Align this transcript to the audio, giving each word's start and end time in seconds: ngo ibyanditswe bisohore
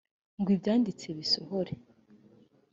ngo 0.39 0.49
ibyanditswe 0.55 1.09
bisohore 1.19 1.73